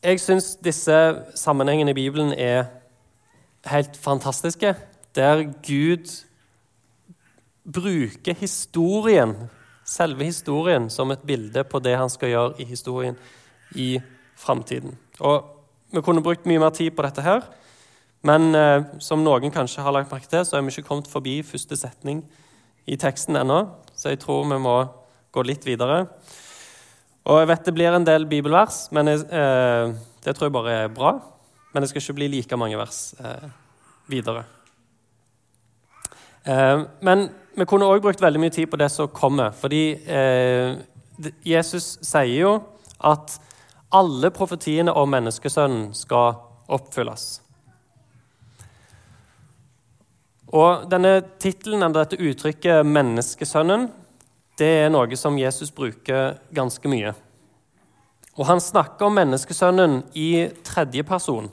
Jeg 0.00 0.20
syns 0.20 0.54
disse 0.64 0.96
sammenhengene 1.36 1.92
i 1.92 1.98
Bibelen 1.98 2.32
er 2.32 2.70
helt 3.68 3.96
fantastiske, 4.00 4.74
der 5.14 5.42
Gud 5.44 6.29
bruker 7.64 8.36
historien, 8.40 9.34
selve 9.84 10.24
historien, 10.24 10.88
som 10.90 11.10
et 11.10 11.22
bilde 11.26 11.64
på 11.66 11.80
det 11.82 11.96
han 11.98 12.10
skal 12.12 12.32
gjøre 12.32 12.60
i 12.62 12.66
historien 12.68 13.16
i 13.76 13.94
framtiden. 14.38 14.96
Vi 15.90 16.02
kunne 16.06 16.22
brukt 16.22 16.46
mye 16.46 16.62
mer 16.62 16.74
tid 16.74 16.94
på 16.96 17.04
dette 17.06 17.24
her, 17.24 17.42
men 18.26 18.54
eh, 18.54 18.84
som 19.00 19.22
noen 19.24 19.52
kanskje 19.52 19.82
har 19.82 19.94
lagt 19.96 20.12
merke 20.12 20.28
til, 20.28 20.44
så 20.44 20.58
er 20.58 20.64
vi 20.64 20.74
ikke 20.74 20.88
kommet 20.90 21.08
forbi 21.10 21.40
første 21.46 21.76
setning 21.80 22.20
i 22.90 22.98
teksten 23.00 23.38
ennå, 23.40 23.62
så 23.96 24.12
jeg 24.12 24.20
tror 24.22 24.44
vi 24.50 24.60
må 24.60 24.76
gå 25.32 25.44
litt 25.46 25.64
videre. 25.66 26.04
Og 27.30 27.40
jeg 27.40 27.50
vet 27.50 27.66
det 27.66 27.74
blir 27.76 27.96
en 27.96 28.06
del 28.06 28.26
bibelvers, 28.28 28.86
men 28.96 29.12
jeg, 29.12 29.24
eh, 29.28 29.92
det 30.24 30.36
tror 30.36 30.48
jeg 30.48 30.56
bare 30.56 30.78
er 30.84 30.94
bra. 30.94 31.14
Men 31.72 31.82
det 31.82 31.90
skal 31.90 32.02
ikke 32.02 32.18
bli 32.18 32.30
like 32.32 32.58
mange 32.58 32.78
vers 32.78 33.12
eh, 33.22 33.50
videre. 34.10 34.44
Eh, 36.44 36.82
men 37.00 37.28
vi 37.56 37.66
kunne 37.68 37.88
òg 37.88 38.02
brukt 38.04 38.22
veldig 38.22 38.40
mye 38.40 38.54
tid 38.54 38.70
på 38.70 38.78
det 38.80 38.88
som 38.92 39.10
kommer. 39.12 39.52
Fordi 39.56 39.84
eh, 40.06 40.78
Jesus 41.44 41.98
sier 42.06 42.40
jo 42.40 42.56
at 43.04 43.36
alle 43.92 44.30
profetiene 44.30 44.94
om 44.94 45.10
menneskesønnen 45.10 45.90
skal 45.98 46.38
oppfylles. 46.70 47.40
Og 50.50 50.86
denne 50.90 51.20
Tittelen 51.38 51.82
eller 51.82 52.04
dette 52.04 52.18
uttrykket 52.18 52.86
'menneskesønnen' 52.86 53.90
det 54.58 54.70
er 54.84 54.90
noe 54.92 55.16
som 55.16 55.38
Jesus 55.38 55.70
bruker 55.70 56.36
ganske 56.52 56.88
mye. 56.88 57.14
Og 58.36 58.46
Han 58.46 58.60
snakker 58.60 59.06
om 59.06 59.14
menneskesønnen 59.14 60.02
i 60.14 60.48
tredje 60.64 61.02
person. 61.02 61.50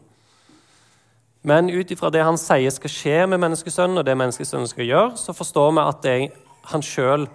Men 1.48 1.70
ut 1.72 1.92
ifra 1.92 2.12
det 2.12 2.26
han 2.28 2.40
sier 2.40 2.74
skal 2.76 2.92
skje 2.92 3.18
med 3.32 3.40
menneskesønnen, 3.40 4.02
og 4.02 4.06
det 4.06 4.18
menneskesønnen 4.20 4.68
skal 4.68 4.88
gjøre, 4.90 5.18
så 5.20 5.36
forstår 5.36 5.72
vi 5.78 5.84
at 5.84 6.02
det 6.04 6.16
er 6.16 6.40
han 6.74 6.84
sjøl 6.84 7.28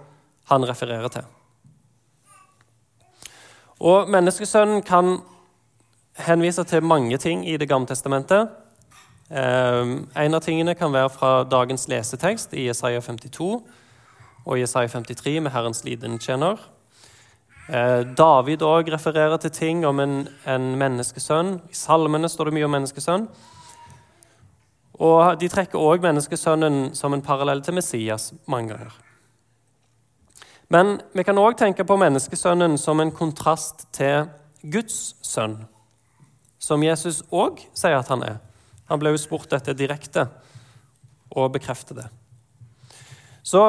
han 0.51 0.67
refererer 0.69 1.09
til. 1.09 1.25
Og 3.83 4.09
Menneskesønnen 4.13 4.83
kan 4.85 5.17
henvise 6.23 6.63
til 6.63 6.83
mange 6.83 7.17
ting 7.17 7.47
i 7.49 7.57
Det 7.57 7.67
gamle 7.69 7.87
testamentet. 7.87 8.49
Ehm, 9.31 10.07
en 10.15 10.33
av 10.33 10.41
tingene 10.41 10.75
kan 10.75 10.93
være 10.93 11.09
fra 11.09 11.31
dagens 11.43 11.87
lesetekst 11.87 12.53
i 12.53 12.67
Jesaja 12.67 13.01
52 13.01 13.63
og 14.45 14.59
Jesaja 14.59 14.87
53 14.87 15.39
med 15.41 15.51
Herrens 15.51 15.83
lidende 15.83 16.19
tjener. 16.19 16.59
Eh, 17.69 18.03
David 18.17 18.61
òg 18.61 18.91
refererer 18.91 19.37
til 19.37 19.51
ting 19.51 19.85
om 19.87 19.99
en, 19.99 20.27
en, 20.45 20.75
menneskesønn. 20.77 21.61
I 21.71 21.73
salmene 21.75 22.29
står 22.29 22.45
det 22.45 22.53
mye 22.53 22.67
om 22.67 22.75
menneskesønn. 22.75 23.27
Og 25.01 25.39
de 25.41 25.49
trekker 25.49 25.81
òg 25.81 26.03
menneskesønnen 26.03 26.93
som 26.97 27.15
en 27.15 27.23
parallell 27.25 27.63
til 27.65 27.77
Messias 27.77 28.31
mange 28.45 28.73
ganger. 28.73 28.93
Men 30.73 30.99
vi 31.13 31.25
kan 31.25 31.37
òg 31.37 31.57
tenke 31.57 31.85
på 31.85 31.97
menneskesønnen 32.01 32.77
som 32.81 33.01
en 33.01 33.13
kontrast 33.13 33.87
til 33.93 34.29
Guds 34.63 35.15
sønn, 35.25 35.57
som 36.57 36.83
Jesus 36.85 37.21
òg 37.33 37.59
sier 37.75 37.99
at 37.99 38.09
han 38.13 38.23
er. 38.25 38.37
Han 38.89 39.01
ble 39.01 39.13
jo 39.13 39.21
spurt 39.21 39.51
dette 39.51 39.75
direkte 39.77 40.27
og 41.33 41.51
bekrefter 41.55 42.03
det. 42.03 42.07
Så 43.43 43.63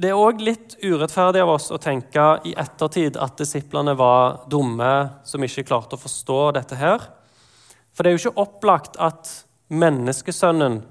det 0.00 0.10
er 0.10 0.18
òg 0.18 0.40
litt 0.42 0.74
urettferdig 0.82 1.44
av 1.44 1.52
oss 1.54 1.68
å 1.70 1.78
tenke 1.78 2.22
i 2.48 2.54
ettertid 2.58 3.18
at 3.20 3.36
disiplene 3.38 3.94
var 3.98 4.42
dumme 4.50 4.90
som 5.28 5.44
ikke 5.44 5.66
klarte 5.68 5.94
å 5.94 6.02
forstå 6.02 6.40
dette 6.56 6.78
her. 6.80 7.04
For 7.94 8.02
det 8.02 8.10
er 8.10 8.16
jo 8.16 8.22
ikke 8.24 8.42
opplagt 8.42 8.98
at 8.98 9.43
menneskesønnen 9.68 10.82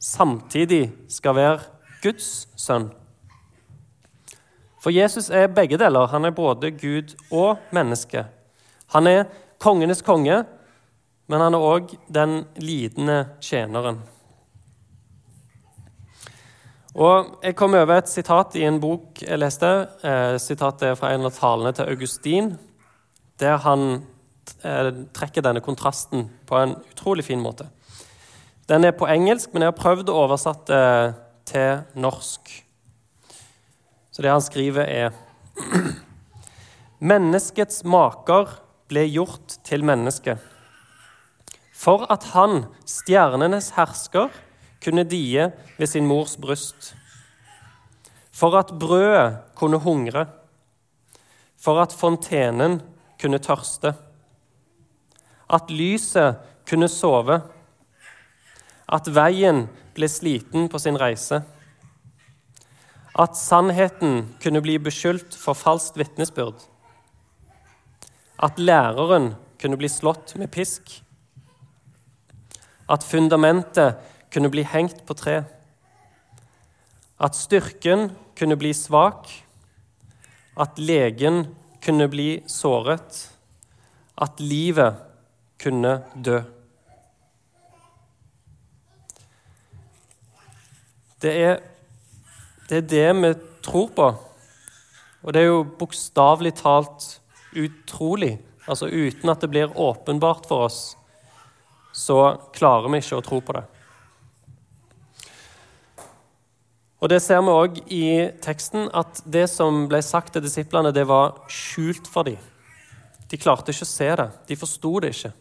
samtidig 0.00 0.90
skal 1.08 1.36
være 1.36 1.60
Guds 2.02 2.48
sønn. 2.56 2.90
For 4.80 4.90
Jesus 4.90 5.28
er 5.30 5.52
begge 5.52 5.78
deler. 5.78 6.08
Han 6.08 6.24
er 6.24 6.30
både 6.36 6.70
Gud 6.72 7.12
og 7.30 7.58
menneske. 7.72 8.24
Han 8.94 9.06
er 9.06 9.26
kongenes 9.60 10.00
konge, 10.02 10.44
men 11.28 11.40
han 11.44 11.54
er 11.54 11.66
òg 11.66 11.92
den 12.08 12.44
lidende 12.56 13.26
tjeneren. 13.44 14.00
Og 16.94 17.38
Jeg 17.42 17.54
kom 17.54 17.74
over 17.74 18.00
et 18.00 18.08
sitat 18.08 18.56
i 18.58 18.64
en 18.66 18.80
bok 18.80 19.22
jeg 19.22 19.38
leste. 19.38 19.68
Eh, 20.02 20.38
sitatet 20.42 20.88
er 20.88 20.96
fra 20.98 21.12
en 21.14 21.28
av 21.28 21.36
talene 21.36 21.72
til 21.72 21.86
Augustin, 21.86 22.56
der 23.38 23.60
han 23.62 24.02
eh, 24.64 24.90
trekker 25.14 25.44
denne 25.44 25.62
kontrasten 25.62 26.26
på 26.46 26.58
en 26.58 26.74
utrolig 26.90 27.24
fin 27.24 27.40
måte. 27.40 27.68
Den 28.70 28.86
er 28.86 28.94
på 28.94 29.08
engelsk, 29.10 29.50
men 29.50 29.64
jeg 29.64 29.72
har 29.72 29.80
prøvd 29.80 30.12
å 30.12 30.18
oversette 30.28 30.70
det 30.70 31.14
til 31.50 31.80
norsk. 31.98 32.52
Så 34.14 34.22
det 34.22 34.30
han 34.30 34.44
skriver, 34.44 34.86
er 34.86 35.10
Menneskets 37.00 37.82
maker 37.88 38.52
ble 38.92 39.02
gjort 39.08 39.56
til 39.66 39.82
menneske. 39.82 40.36
For 41.74 42.04
at 42.12 42.28
han, 42.36 42.66
stjernenes 42.86 43.72
hersker, 43.74 44.28
kunne 44.84 45.06
die 45.08 45.48
ved 45.78 45.88
sin 45.88 46.06
mors 46.06 46.36
bryst. 46.38 46.92
For 48.30 48.54
at 48.60 48.74
brødet 48.78 49.40
kunne 49.58 49.80
hungre. 49.82 50.28
For 51.58 51.80
at 51.82 51.96
fontenen 51.96 52.78
kunne 53.20 53.40
tørste. 53.42 53.96
At 55.50 55.72
lyset 55.72 56.38
kunne 56.68 56.88
sove. 56.88 57.40
At 58.90 59.06
veien 59.06 59.68
ble 59.94 60.08
sliten 60.10 60.66
på 60.70 60.78
sin 60.82 60.98
reise. 60.98 61.44
At 63.14 63.38
sannheten 63.38 64.24
kunne 64.42 64.62
bli 64.64 64.78
beskyldt 64.82 65.36
for 65.38 65.58
falskt 65.58 65.98
vitnesbyrd. 66.00 66.58
At 68.42 68.58
læreren 68.58 69.34
kunne 69.60 69.78
bli 69.78 69.90
slått 69.92 70.34
med 70.40 70.50
pisk. 70.50 70.90
At 72.90 73.06
fundamentet 73.06 74.00
kunne 74.32 74.50
bli 74.50 74.64
hengt 74.66 75.04
på 75.06 75.14
tre. 75.14 75.42
At 77.20 77.36
styrken 77.36 78.08
kunne 78.38 78.56
bli 78.58 78.72
svak. 78.74 79.28
At 80.56 80.78
legen 80.78 81.44
kunne 81.84 82.08
bli 82.08 82.30
såret. 82.50 83.28
At 84.18 84.40
livet 84.40 84.98
kunne 85.60 86.00
dø. 86.16 86.40
Det 91.20 91.32
er, 91.36 91.58
det 92.68 92.76
er 92.78 92.86
det 92.90 93.08
vi 93.20 93.32
tror 93.64 93.90
på. 93.96 94.06
Og 95.20 95.34
det 95.34 95.42
er 95.42 95.50
jo 95.50 95.64
bokstavelig 95.78 96.54
talt 96.62 97.20
utrolig. 97.56 98.38
Altså 98.70 98.88
uten 98.88 99.32
at 99.32 99.42
det 99.42 99.50
blir 99.50 99.76
åpenbart 99.76 100.46
for 100.48 100.68
oss, 100.68 100.80
så 101.92 102.38
klarer 102.54 102.88
vi 102.92 103.02
ikke 103.02 103.18
å 103.18 103.26
tro 103.26 103.40
på 103.44 103.56
det. 103.56 103.64
Og 107.00 107.08
Det 107.08 107.20
ser 107.24 107.40
vi 107.40 107.52
òg 107.56 107.78
i 107.96 108.06
teksten, 108.44 108.90
at 108.92 109.22
det 109.24 109.46
som 109.48 109.86
ble 109.88 110.02
sagt 110.04 110.34
til 110.34 110.44
disiplene, 110.44 110.92
det 110.92 111.06
var 111.08 111.38
skjult 111.48 112.08
for 112.08 112.28
dem. 112.28 112.36
De 113.30 113.38
klarte 113.40 113.72
ikke 113.72 113.86
å 113.86 113.88
se 113.88 114.08
det. 114.20 114.26
De 114.50 114.58
forsto 114.58 114.92
det 115.00 115.14
ikke. 115.14 115.32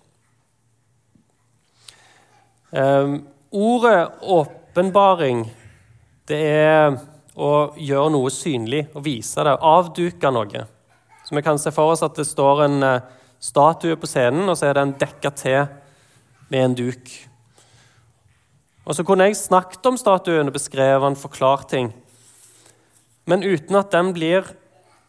Um, 2.71 3.15
ordet 3.51 4.07
åpenbaring, 4.21 5.49
det 6.29 6.39
er 6.39 6.97
å 7.39 7.51
gjøre 7.79 8.11
noe 8.13 8.31
synlig 8.33 8.85
og 8.93 9.03
vise 9.05 9.45
det. 9.45 9.55
Avduke 9.65 10.31
noe. 10.33 10.65
Så 11.25 11.35
Vi 11.35 11.45
kan 11.45 11.59
se 11.61 11.71
for 11.73 11.93
oss 11.93 12.03
at 12.05 12.17
det 12.17 12.27
står 12.27 12.63
en 12.65 12.83
uh, 12.83 13.01
statue 13.39 13.97
på 13.99 14.09
scenen, 14.09 14.49
og 14.49 14.57
så 14.57 14.69
er 14.69 14.79
den 14.79 14.95
dekka 14.99 15.31
til 15.37 15.67
med 16.49 16.63
en 16.63 16.77
duk. 16.77 17.11
Og 18.89 18.97
så 18.97 19.05
kunne 19.05 19.29
jeg 19.29 19.37
snakket 19.37 19.85
om 19.85 19.99
statuen 19.99 20.49
og 20.49 20.55
beskrevet 20.55 21.05
den, 21.05 21.19
forklart 21.19 21.69
ting. 21.69 21.91
Men 23.29 23.45
uten 23.45 23.77
at 23.77 23.91
den 23.93 24.09
blir 24.15 24.47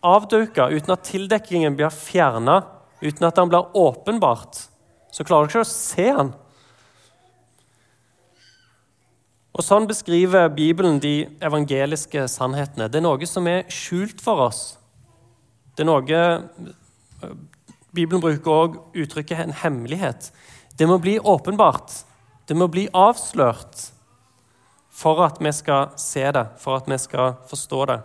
avduka, 0.05 0.69
uten 0.69 0.93
at 0.93 1.07
tildekkingen 1.09 1.77
blir 1.79 1.93
fjerna, 1.95 2.61
uten 3.01 3.25
at 3.25 3.41
den 3.41 3.49
blir 3.49 3.73
åpenbart, 3.77 4.67
så 5.11 5.25
klarer 5.25 5.49
du 5.49 5.55
ikke 5.55 5.65
å 5.65 5.71
se 5.71 6.09
den. 6.19 6.35
Og 9.51 9.65
Sånn 9.67 9.89
beskriver 9.91 10.51
Bibelen 10.55 11.01
de 11.03 11.25
evangeliske 11.43 12.27
sannhetene. 12.31 12.87
Det 12.89 13.01
er 13.01 13.07
noe 13.07 13.27
som 13.27 13.49
er 13.51 13.65
skjult 13.73 14.23
for 14.23 14.47
oss. 14.47 14.79
Det 15.75 15.83
er 15.83 15.91
noe 15.91 16.21
Bibelen 17.91 18.23
bruker 18.23 18.51
også 18.51 18.83
uttrykket 18.95 19.39
'en 19.39 19.53
hemmelighet'. 19.53 20.31
Det 20.77 20.87
må 20.87 20.99
bli 20.99 21.19
åpenbart. 21.19 22.05
Det 22.47 22.57
må 22.57 22.67
bli 22.67 22.89
avslørt 22.95 23.91
for 24.91 25.25
at 25.25 25.41
vi 25.41 25.53
skal 25.53 25.91
se 25.97 26.23
det, 26.33 26.47
for 26.59 26.77
at 26.77 26.89
vi 26.89 26.99
skal 26.99 27.35
forstå 27.49 27.87
det. 27.87 28.01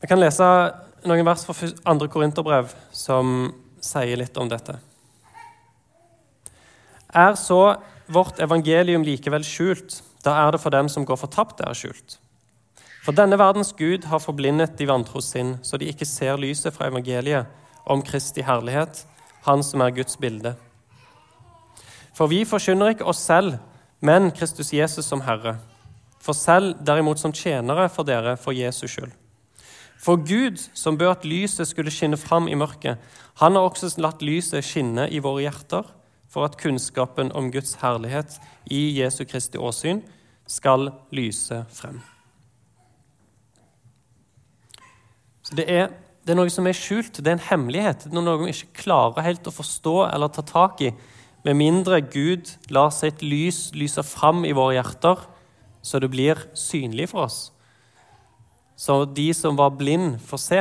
Vi 0.00 0.06
kan 0.06 0.20
lese 0.20 0.74
noen 1.04 1.24
vers 1.24 1.44
fra 1.44 1.54
2. 1.54 2.08
Korinterbrev 2.08 2.70
som 2.92 3.52
sier 3.80 4.16
litt 4.16 4.36
om 4.36 4.48
dette. 4.48 4.78
Er 7.14 7.34
så 7.40 7.78
vårt 8.08 8.40
evangelium 8.40 9.04
likevel 9.04 9.44
skjult, 9.44 10.02
da 10.24 10.34
er 10.44 10.52
det 10.52 10.60
for 10.60 10.74
dem 10.74 10.88
som 10.88 11.06
går 11.08 11.20
fortapt, 11.20 11.58
det 11.58 11.68
er 11.68 11.76
skjult. 11.76 12.18
For 13.04 13.16
denne 13.16 13.38
verdens 13.40 13.72
Gud 13.72 14.04
har 14.10 14.20
forblindet 14.20 14.76
de 14.76 14.88
vantro 14.88 15.22
sinn, 15.24 15.56
så 15.62 15.78
de 15.80 15.88
ikke 15.88 16.08
ser 16.08 16.40
lyset 16.40 16.74
fra 16.74 16.90
evangeliet 16.90 17.48
om 17.88 18.02
Kristi 18.04 18.44
herlighet, 18.44 19.06
Han 19.46 19.62
som 19.62 19.80
er 19.80 19.94
Guds 19.94 20.16
bilde. 20.20 20.56
For 22.12 22.26
vi 22.28 22.42
forkynner 22.44 22.90
ikke 22.92 23.06
oss 23.06 23.22
selv, 23.22 23.54
men 24.00 24.32
Kristus 24.34 24.72
Jesus 24.74 25.06
som 25.06 25.22
Herre. 25.24 25.54
For 26.20 26.36
selv 26.36 26.74
derimot 26.84 27.20
som 27.22 27.32
tjenere 27.32 27.88
for 27.88 28.04
dere 28.04 28.36
for 28.36 28.52
Jesus 28.52 28.90
skyld. 28.90 29.14
For 29.98 30.18
Gud, 30.20 30.58
som 30.74 30.98
bør 30.98 31.14
at 31.16 31.24
lyset 31.24 31.68
skulle 31.68 31.90
skinne 31.94 32.18
fram 32.18 32.48
i 32.48 32.58
mørket, 32.58 32.98
han 33.40 33.54
har 33.54 33.62
også 33.62 33.94
latt 34.02 34.22
lyset 34.22 34.66
skinne 34.66 35.08
i 35.10 35.22
våre 35.22 35.46
hjerter, 35.46 35.86
for 36.28 36.44
at 36.48 36.58
kunnskapen 36.60 37.32
om 37.36 37.50
Guds 37.52 37.78
herlighet 37.82 38.36
i 38.70 39.00
Jesu 39.00 39.24
Kristi 39.24 39.58
åsyn 39.58 40.02
skal 40.48 40.90
lyse 41.14 41.62
frem. 41.72 42.00
Så 45.42 45.56
det 45.56 45.64
er, 45.72 45.92
det 46.24 46.34
er 46.34 46.36
noe 46.36 46.52
som 46.52 46.66
er 46.68 46.76
skjult, 46.76 47.22
det 47.22 47.30
er 47.30 47.38
en 47.38 47.46
hemmelighet. 47.48 48.04
Det 48.04 48.12
er 48.12 48.24
noe 48.24 48.42
vi 48.42 48.52
ikke 48.52 48.82
klarer 48.84 49.24
helt 49.24 49.48
å 49.48 49.54
forstå 49.54 49.96
eller 50.10 50.32
ta 50.32 50.44
tak 50.44 50.84
i 50.84 50.92
med 51.46 51.56
mindre 51.56 52.00
Gud 52.02 52.50
lar 52.74 52.90
sitt 52.92 53.22
lys 53.22 53.70
lyse 53.78 54.02
fram 54.04 54.42
i 54.44 54.52
våre 54.56 54.74
hjerter, 54.76 55.22
så 55.80 56.00
det 56.02 56.10
blir 56.12 56.40
synlig 56.58 57.08
for 57.12 57.28
oss. 57.28 57.38
Så 58.76 59.04
de 59.06 59.30
som 59.34 59.56
var 59.56 59.76
blind, 59.78 60.18
får 60.20 60.42
se. 60.42 60.58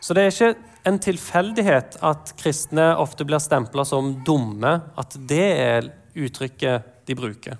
Så 0.00 0.14
det 0.14 0.22
er 0.22 0.32
ikke 0.32 0.75
en 0.86 0.98
tilfeldighet 1.02 1.98
at 2.06 2.32
kristne 2.38 2.92
ofte 3.00 3.26
blir 3.26 3.42
stempla 3.42 3.84
som 3.86 4.12
dumme, 4.26 4.78
at 4.94 5.16
det 5.28 5.46
er 5.58 5.88
uttrykket 6.16 7.06
de 7.08 7.16
bruker. 7.18 7.58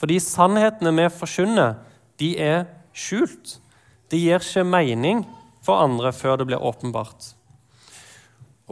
Fordi 0.00 0.16
sannhetene 0.22 0.94
vi 0.96 1.08
forkynner, 1.12 1.76
de 2.18 2.32
er 2.40 2.64
skjult. 2.96 3.58
De 4.08 4.20
gir 4.20 4.40
ikke 4.40 4.64
mening 4.64 5.24
for 5.64 5.82
andre 5.82 6.12
før 6.16 6.38
det 6.40 6.48
blir 6.48 6.64
åpenbart. 6.64 7.34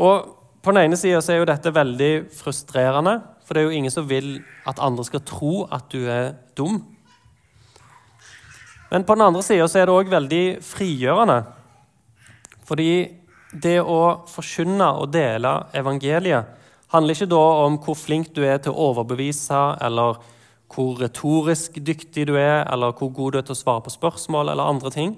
Og 0.01 0.33
på 0.65 0.73
den 0.73 0.87
ene 0.87 0.99
sida 0.99 1.21
er 1.21 1.41
jo 1.41 1.49
dette 1.49 1.73
veldig 1.75 2.13
frustrerende, 2.35 3.19
for 3.47 3.55
det 3.55 3.63
er 3.63 3.69
jo 3.69 3.77
ingen 3.79 3.93
som 3.93 4.09
vil 4.09 4.39
at 4.67 4.81
andre 4.83 5.05
skal 5.07 5.23
tro 5.27 5.67
at 5.71 5.91
du 5.93 6.09
er 6.11 6.33
dum. 6.59 6.81
Men 8.91 9.05
på 9.05 9.15
den 9.19 9.27
andre 9.29 9.45
sida 9.45 9.69
er 9.69 9.87
det 9.87 9.95
òg 9.95 10.11
veldig 10.11 10.45
frigjørende. 10.65 11.39
Fordi 12.67 12.91
det 13.63 13.79
å 13.81 14.27
forkynne 14.29 14.89
og 15.01 15.11
dele 15.15 15.53
evangeliet 15.77 16.57
handler 16.93 17.17
ikke 17.17 17.31
da 17.31 17.45
om 17.67 17.79
hvor 17.83 17.97
flink 17.99 18.33
du 18.37 18.43
er 18.47 18.59
til 18.63 18.75
å 18.75 18.91
overbevise, 18.91 19.63
eller 19.83 20.19
hvor 20.73 20.99
retorisk 21.01 21.79
dyktig 21.83 22.27
du 22.29 22.35
er, 22.39 22.65
eller 22.71 22.95
hvor 22.97 23.11
god 23.15 23.33
du 23.35 23.41
er 23.41 23.47
til 23.47 23.57
å 23.57 23.59
svare 23.59 23.85
på 23.87 23.95
spørsmål 23.95 24.53
eller 24.53 24.73
andre 24.75 24.93
ting. 24.95 25.17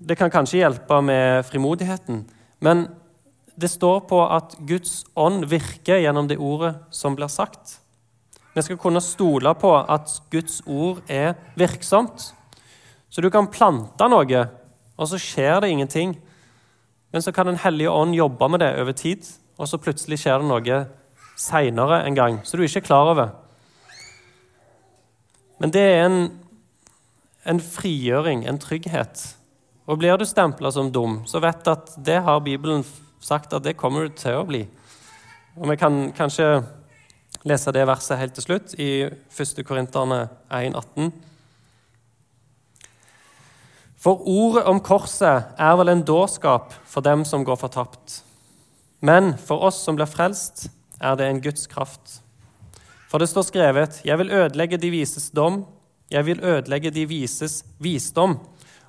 Det 0.00 0.16
kan 0.16 0.32
kanskje 0.32 0.62
hjelpe 0.62 1.00
med 1.04 1.44
frimodigheten, 1.46 2.24
men 2.64 2.86
det 3.60 3.68
står 3.68 4.06
på 4.08 4.22
at 4.24 4.56
Guds 4.64 5.04
ånd 5.18 5.44
virker 5.50 6.00
gjennom 6.00 6.28
det 6.30 6.40
ordet 6.40 6.72
som 6.94 7.16
blir 7.18 7.28
sagt. 7.28 7.76
Vi 8.54 8.62
skal 8.64 8.80
kunne 8.80 9.02
stole 9.04 9.52
på 9.54 9.74
at 9.78 10.14
Guds 10.32 10.62
ord 10.66 11.02
er 11.06 11.36
virksomt. 11.58 12.32
Så 13.10 13.22
du 13.22 13.28
kan 13.30 13.50
plante 13.52 14.08
noe, 14.10 14.46
og 15.00 15.08
så 15.08 15.18
skjer 15.20 15.62
det 15.64 15.72
ingenting. 15.72 16.14
Men 17.10 17.22
så 17.24 17.32
kan 17.32 17.46
Den 17.46 17.56
hellige 17.56 17.90
ånd 17.90 18.14
jobbe 18.14 18.48
med 18.48 18.60
det 18.60 18.74
over 18.80 18.92
tid, 18.92 19.24
og 19.58 19.68
så 19.68 19.80
plutselig 19.80 20.20
skjer 20.20 20.38
det 20.38 20.48
noe 20.48 20.80
seinere 21.40 22.02
en 22.04 22.14
gang 22.14 22.40
så 22.44 22.56
du 22.56 22.62
ikke 22.62 22.82
er 22.82 22.86
klar 22.86 23.08
over. 23.14 23.32
Men 25.60 25.72
det 25.72 25.80
er 25.80 26.04
en, 26.04 26.18
en 27.44 27.60
frigjøring, 27.60 28.46
en 28.48 28.60
trygghet. 28.60 29.24
Og 29.86 29.98
blir 29.98 30.16
du 30.16 30.24
stempla 30.24 30.70
som 30.72 30.92
dum, 30.92 31.22
så 31.26 31.40
vet 31.40 31.64
du 31.64 31.72
at 31.72 31.92
det 31.96 32.20
har 32.24 32.44
Bibelen 32.44 32.84
sagt 33.20 33.52
at 33.52 33.64
det 33.64 33.76
kommer 33.76 34.06
du 34.06 34.14
til 34.16 34.38
å 34.38 34.46
bli. 34.48 34.62
Og 35.56 35.68
Vi 35.68 35.76
kan 35.76 36.12
kanskje 36.16 36.62
lese 37.44 37.72
det 37.72 37.86
verset 37.88 38.18
helt 38.20 38.34
til 38.36 38.46
slutt, 38.46 38.74
i 38.78 39.08
1. 39.08 39.64
Korinterne 39.66 40.28
1,18. 40.48 41.10
For 44.00 44.22
ordet 44.24 44.64
om 44.64 44.80
korset 44.80 45.50
er 45.60 45.76
vel 45.76 45.92
en 45.92 46.04
dårskap 46.08 46.72
for 46.88 47.04
dem 47.04 47.26
som 47.28 47.44
går 47.44 47.58
fortapt. 47.60 48.22
Men 49.04 49.34
for 49.36 49.60
oss 49.68 49.82
som 49.84 49.98
blir 49.98 50.08
frelst, 50.08 50.70
er 51.00 51.18
det 51.20 51.26
en 51.28 51.40
Guds 51.44 51.66
kraft. 51.68 52.20
For 53.12 53.18
det 53.18 53.28
står 53.28 53.42
skrevet:" 53.42 54.00
Jeg 54.04 54.18
vil 54.18 54.30
ødelegge 54.30 54.78
de 54.78 54.90
vises 54.90 55.30
dom, 55.30 55.66
jeg 56.10 56.26
vil 56.26 56.40
ødelegge 56.40 56.90
de 56.90 57.06
vises 57.06 57.64
visdom, 57.78 58.38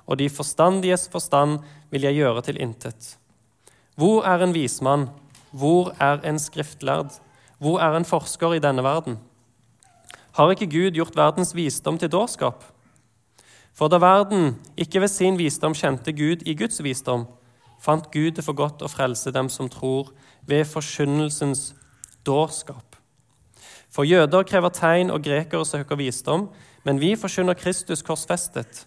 og 0.06 0.18
de 0.18 0.30
forstandiges 0.30 1.08
forstand 1.08 1.58
vil 1.90 2.02
jeg 2.02 2.14
gjøre 2.14 2.42
til 2.42 2.60
intet. 2.60 3.16
Hvor 3.96 4.24
er 4.24 4.42
en 4.42 4.54
vismann? 4.54 5.10
Hvor 5.52 5.94
er 6.00 6.24
en 6.24 6.38
skriftlærd? 6.38 7.20
Hvor 7.58 7.78
er 7.78 7.96
en 7.96 8.04
forsker 8.04 8.52
i 8.52 8.58
denne 8.58 8.82
verden? 8.82 9.18
Har 10.32 10.50
ikke 10.50 10.66
Gud 10.66 10.90
gjort 10.90 11.16
verdens 11.16 11.54
visdom 11.54 11.98
til 11.98 12.08
dårskap? 12.08 12.64
For 13.74 13.88
da 13.88 13.98
verden 13.98 14.56
ikke 14.76 15.00
ved 15.00 15.08
sin 15.08 15.38
visdom 15.40 15.74
kjente 15.74 16.12
Gud 16.12 16.44
i 16.46 16.54
Guds 16.54 16.82
visdom, 16.84 17.26
fant 17.82 18.10
Gud 18.12 18.36
det 18.36 18.44
for 18.44 18.56
godt 18.56 18.82
å 18.84 18.90
frelse 18.90 19.32
dem 19.34 19.48
som 19.50 19.70
tror, 19.72 20.12
ved 20.46 20.66
forkynnelsens 20.68 21.72
dårskap. 22.26 22.96
For 23.92 24.08
jøder 24.08 24.46
krever 24.48 24.72
tegn, 24.72 25.10
og 25.10 25.24
grekere 25.24 25.66
søker 25.66 25.98
visdom, 26.00 26.48
men 26.84 27.00
vi 27.00 27.14
forkynner 27.16 27.58
Kristus 27.58 28.02
korsfestet. 28.02 28.86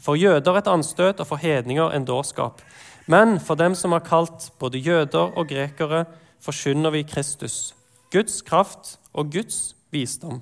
For 0.00 0.16
jøder 0.16 0.60
et 0.60 0.70
anstøt, 0.70 1.20
og 1.20 1.28
for 1.28 1.40
hedninger 1.40 1.92
en 1.92 2.06
dårskap. 2.08 2.62
Men 3.06 3.38
for 3.40 3.58
dem 3.58 3.74
som 3.74 3.92
har 3.92 4.04
kalt 4.06 4.50
både 4.58 4.78
jøder 4.78 5.36
og 5.36 5.48
grekere, 5.48 6.04
forkynner 6.40 6.94
vi 6.94 7.02
Kristus, 7.02 7.74
Guds 8.12 8.40
kraft 8.42 8.98
og 9.12 9.32
Guds 9.32 9.76
visdom. 9.92 10.40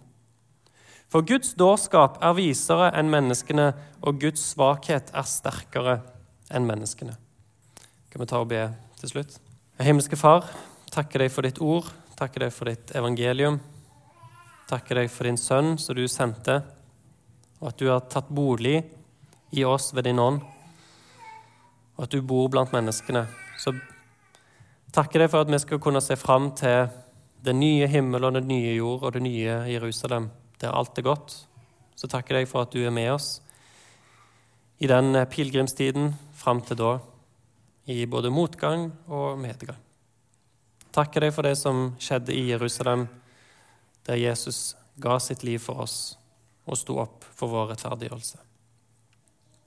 For 1.08 1.24
Guds 1.24 1.54
dårskap 1.56 2.18
er 2.24 2.36
visere 2.36 2.90
enn 2.98 3.08
menneskene, 3.12 3.70
og 4.04 4.20
Guds 4.20 4.42
svakhet 4.52 5.12
er 5.16 5.28
sterkere 5.28 6.00
enn 6.52 6.68
menneskene. 6.68 7.16
Kan 8.12 8.22
vi 8.22 8.28
ta 8.28 8.42
og 8.42 8.50
be 8.52 8.66
til 9.00 9.14
slutt? 9.14 9.38
Himmelske 9.80 10.18
Far, 10.20 10.44
takker 10.92 11.24
deg 11.24 11.32
for 11.32 11.48
ditt 11.48 11.62
ord, 11.64 11.88
takker 12.18 12.46
deg 12.46 12.52
for 12.54 12.68
ditt 12.68 12.92
evangelium. 12.98 13.60
Takker 14.68 15.00
deg 15.00 15.10
for 15.12 15.28
din 15.28 15.40
sønn 15.40 15.76
som 15.80 15.96
du 15.96 16.04
sendte, 16.10 16.60
og 17.58 17.72
at 17.72 17.80
du 17.80 17.88
har 17.88 18.04
tatt 18.10 18.28
bolig 18.28 18.82
i 19.56 19.64
oss 19.64 19.94
ved 19.96 20.04
din 20.10 20.20
ånd 20.20 20.44
og 21.98 22.06
at 22.06 22.14
du 22.14 22.22
bor 22.22 22.46
blant 22.48 22.72
menneskene. 22.72 23.24
Så 23.58 23.74
takker 24.94 25.24
deg 25.24 25.32
for 25.32 25.42
at 25.42 25.50
vi 25.50 25.58
skal 25.58 25.80
kunne 25.82 26.02
se 26.02 26.16
fram 26.16 26.52
til 26.56 26.86
den 27.44 27.58
nye 27.58 27.88
himmel 27.90 28.28
og 28.28 28.36
den 28.38 28.46
nye 28.50 28.76
jord 28.76 29.02
og 29.02 29.16
det 29.16 29.22
nye 29.24 29.58
Jerusalem, 29.66 30.30
der 30.60 30.74
alt 30.74 30.98
er 30.98 31.06
godt. 31.06 31.34
Så 31.98 32.10
takker 32.10 32.38
deg 32.38 32.48
for 32.50 32.66
at 32.66 32.72
du 32.74 32.82
er 32.84 32.94
med 32.94 33.10
oss 33.16 33.38
i 34.78 34.86
den 34.86 35.16
pilegrimstiden 35.30 36.12
fram 36.38 36.60
til 36.62 36.78
da, 36.78 36.92
i 37.90 38.04
både 38.06 38.30
motgang 38.30 38.92
og 39.10 39.38
medgang. 39.40 39.78
Takker 40.94 41.26
deg 41.26 41.34
for 41.34 41.46
det 41.46 41.56
som 41.58 41.92
skjedde 42.00 42.34
i 42.36 42.48
Jerusalem, 42.52 43.06
der 44.06 44.20
Jesus 44.20 44.76
ga 45.02 45.18
sitt 45.22 45.44
liv 45.46 45.60
for 45.62 45.82
oss 45.84 46.16
og 46.68 46.78
sto 46.78 46.98
opp 47.02 47.26
for 47.34 47.50
vår 47.50 47.72
rettferdiggjørelse. 47.72 48.40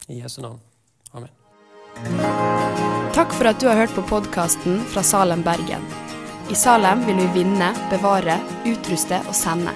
I 0.09 0.21
Jesu 0.21 0.41
navn. 0.41 0.59
Amen. 1.13 1.31
Takk 3.15 3.33
for 3.35 3.51
at 3.51 3.59
du 3.61 3.67
har 3.69 3.83
hørt 3.83 3.95
på 3.95 4.05
podkasten 4.09 4.81
fra 4.93 5.03
Salem, 5.03 5.43
Bergen. 5.45 5.85
I 6.51 6.57
Salem 6.57 7.05
vil 7.07 7.19
vi 7.23 7.31
vinne, 7.41 7.71
bevare, 7.91 8.39
utruste 8.67 9.21
og 9.27 9.35
sende. 9.37 9.75